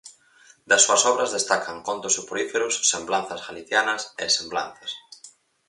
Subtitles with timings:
[0.69, 4.91] Das súas obras destacan "Contos soporíferos", "Semblanzas galicianas" e "Semblanzas".